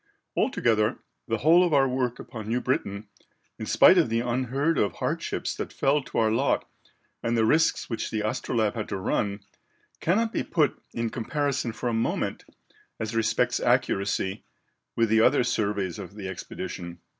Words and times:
Altogether, 0.35 0.97
the 1.27 1.37
whole 1.37 1.63
of 1.63 1.75
our 1.75 1.87
work 1.87 2.17
upon 2.17 2.47
New 2.49 2.59
Britain, 2.59 3.07
in 3.59 3.67
spite 3.67 3.99
of 3.99 4.09
the 4.09 4.19
unheard 4.19 4.79
of 4.79 4.93
hardships 4.93 5.53
that 5.53 5.71
fell 5.71 6.01
to 6.01 6.17
our 6.17 6.31
lot 6.31 6.67
and 7.21 7.37
the 7.37 7.45
risks 7.45 7.87
which 7.87 8.09
the 8.09 8.27
Astrolabe 8.27 8.73
had 8.73 8.89
to 8.89 8.97
run, 8.97 9.41
cannot 9.99 10.33
be 10.33 10.41
put 10.41 10.81
in 10.91 11.11
comparison 11.11 11.71
for 11.71 11.87
a 11.87 11.93
moment, 11.93 12.45
as 12.99 13.15
respects 13.15 13.59
accuracy, 13.59 14.43
with 14.95 15.07
the 15.09 15.21
other 15.21 15.43
surveys 15.43 15.99
of 15.99 16.15
the 16.15 16.27
expedition." 16.27 16.99